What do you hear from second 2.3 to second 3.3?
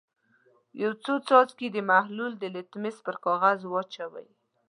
د لتمس پر